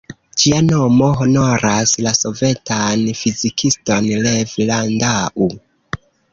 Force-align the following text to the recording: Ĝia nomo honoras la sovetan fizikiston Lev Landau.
Ĝia 0.43 0.61
nomo 0.69 1.09
honoras 1.19 1.93
la 2.07 2.15
sovetan 2.21 3.05
fizikiston 3.21 4.11
Lev 4.27 4.59
Landau. 4.73 5.55